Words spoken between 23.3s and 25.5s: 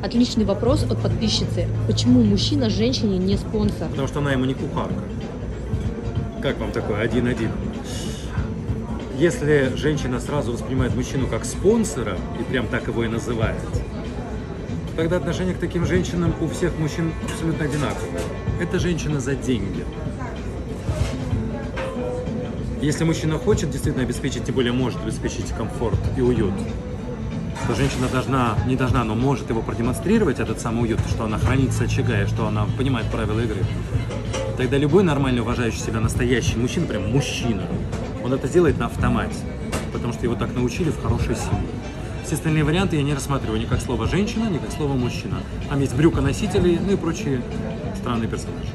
хочет действительно обеспечить, тем более может обеспечить